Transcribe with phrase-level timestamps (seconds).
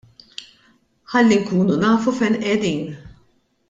[1.13, 2.85] Ħalli nkunu nafu fejn qegħdin.